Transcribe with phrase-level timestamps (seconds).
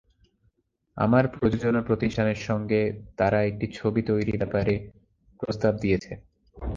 [0.97, 2.81] আমার প্রযোজনা প্রতিষ্ঠানের সঙ্গে
[3.17, 4.73] তারা একটি ছবি তৈরি ব্যাপারে
[5.39, 6.11] প্রস্তাব দিয়েছে।